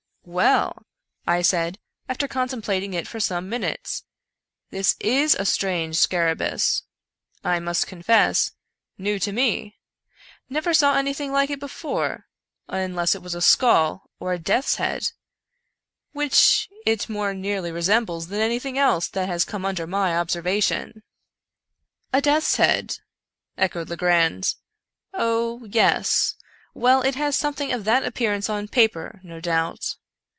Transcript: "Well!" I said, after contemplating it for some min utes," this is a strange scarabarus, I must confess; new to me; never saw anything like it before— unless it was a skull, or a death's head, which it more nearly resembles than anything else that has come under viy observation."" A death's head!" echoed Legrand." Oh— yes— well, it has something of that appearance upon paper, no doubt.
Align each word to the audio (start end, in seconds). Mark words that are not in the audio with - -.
"Well!" 0.41 0.85
I 1.37 1.41
said, 1.41 1.79
after 2.07 2.27
contemplating 2.27 2.93
it 2.93 3.07
for 3.07 3.19
some 3.19 3.49
min 3.49 3.63
utes," 3.63 4.03
this 4.69 4.95
is 4.99 5.33
a 5.33 5.45
strange 5.45 5.95
scarabarus, 5.97 6.83
I 7.43 7.59
must 7.59 7.87
confess; 7.87 8.51
new 8.99 9.17
to 9.17 9.31
me; 9.31 9.79
never 10.47 10.75
saw 10.75 10.95
anything 10.95 11.31
like 11.31 11.49
it 11.49 11.59
before— 11.59 12.27
unless 12.67 13.15
it 13.15 13.23
was 13.23 13.33
a 13.33 13.41
skull, 13.41 14.11
or 14.19 14.31
a 14.31 14.37
death's 14.37 14.75
head, 14.75 15.11
which 16.11 16.69
it 16.85 17.09
more 17.09 17.33
nearly 17.33 17.71
resembles 17.71 18.27
than 18.27 18.41
anything 18.41 18.77
else 18.77 19.07
that 19.07 19.27
has 19.27 19.43
come 19.43 19.65
under 19.65 19.87
viy 19.87 20.15
observation."" 20.15 21.01
A 22.13 22.21
death's 22.21 22.57
head!" 22.57 22.99
echoed 23.57 23.89
Legrand." 23.89 24.53
Oh— 25.15 25.65
yes— 25.71 26.35
well, 26.75 27.01
it 27.01 27.15
has 27.15 27.35
something 27.35 27.73
of 27.73 27.85
that 27.85 28.05
appearance 28.05 28.49
upon 28.49 28.67
paper, 28.67 29.19
no 29.23 29.39
doubt. 29.41 29.95